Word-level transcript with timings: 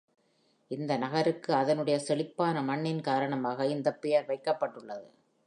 இந்த 0.67 0.97
நகருக்கு 0.97 1.53
அதனுடைய 1.53 1.99
செழிப்பான 1.99 2.61
மண்ணின் 2.61 3.01
காரணமாக 3.01 3.65
இந்தப் 3.65 4.01
பெயர் 4.01 4.27
வைக்கப்பட்டுள்ளது. 4.27 5.07